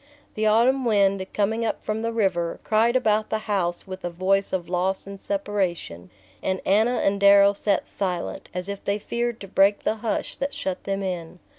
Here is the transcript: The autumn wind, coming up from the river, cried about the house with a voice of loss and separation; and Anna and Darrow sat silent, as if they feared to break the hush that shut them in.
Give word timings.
The 0.33 0.47
autumn 0.47 0.83
wind, 0.83 1.23
coming 1.31 1.63
up 1.63 1.85
from 1.85 2.01
the 2.01 2.11
river, 2.11 2.59
cried 2.63 2.95
about 2.95 3.29
the 3.29 3.37
house 3.45 3.85
with 3.85 4.03
a 4.03 4.09
voice 4.09 4.51
of 4.51 4.67
loss 4.67 5.05
and 5.05 5.21
separation; 5.21 6.09
and 6.41 6.59
Anna 6.65 6.95
and 7.03 7.19
Darrow 7.19 7.53
sat 7.53 7.85
silent, 7.85 8.49
as 8.51 8.67
if 8.67 8.83
they 8.83 8.97
feared 8.97 9.39
to 9.41 9.47
break 9.47 9.83
the 9.83 9.97
hush 9.97 10.37
that 10.37 10.55
shut 10.55 10.85
them 10.85 11.03
in. 11.03 11.37